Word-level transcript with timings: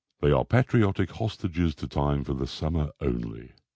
They 0.19 0.31
are 0.31 0.43
patriotic 0.43 1.11
hostages 1.11 1.75
to 1.75 1.87
Time 1.87 2.23
for 2.23 2.33
the 2.33 2.47
summer 2.47 2.89
only. 3.01 3.51